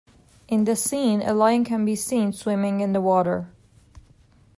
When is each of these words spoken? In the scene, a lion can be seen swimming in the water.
In 0.47 0.63
the 0.63 0.75
scene, 0.75 1.21
a 1.21 1.31
lion 1.31 1.63
can 1.63 1.85
be 1.85 1.95
seen 1.95 2.33
swimming 2.33 2.79
in 2.79 2.91
the 2.91 3.01
water. 3.01 3.49